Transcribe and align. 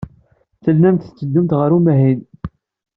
Tellamt 0.63 1.01
tetteddumt 1.05 1.55
ɣer 1.59 1.69
umahil. 1.77 2.19